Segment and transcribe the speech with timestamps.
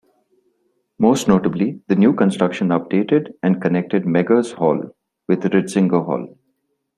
[0.97, 4.95] Most notably, the new construction updated and connected Meggers Hall
[5.27, 6.39] with Ritzinger Hall.